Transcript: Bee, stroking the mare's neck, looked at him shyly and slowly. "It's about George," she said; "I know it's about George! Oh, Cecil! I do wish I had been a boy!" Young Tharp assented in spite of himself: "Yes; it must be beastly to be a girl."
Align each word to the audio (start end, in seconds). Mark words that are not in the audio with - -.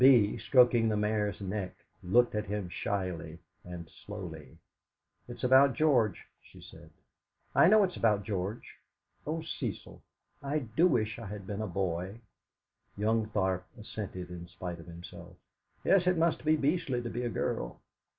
Bee, 0.01 0.39
stroking 0.39 0.89
the 0.89 0.97
mare's 0.97 1.39
neck, 1.41 1.75
looked 2.01 2.33
at 2.33 2.47
him 2.47 2.69
shyly 2.69 3.37
and 3.63 3.87
slowly. 3.87 4.57
"It's 5.27 5.43
about 5.43 5.75
George," 5.75 6.25
she 6.41 6.59
said; 6.59 6.89
"I 7.53 7.67
know 7.67 7.83
it's 7.83 7.97
about 7.97 8.23
George! 8.23 8.77
Oh, 9.27 9.43
Cecil! 9.43 10.01
I 10.41 10.57
do 10.57 10.87
wish 10.87 11.19
I 11.19 11.27
had 11.27 11.45
been 11.45 11.61
a 11.61 11.67
boy!" 11.67 12.19
Young 12.97 13.27
Tharp 13.27 13.61
assented 13.79 14.31
in 14.31 14.47
spite 14.47 14.79
of 14.79 14.87
himself: 14.87 15.35
"Yes; 15.83 16.07
it 16.07 16.17
must 16.17 16.43
be 16.43 16.55
beastly 16.55 17.03
to 17.03 17.09
be 17.11 17.21
a 17.21 17.29
girl." 17.29 17.79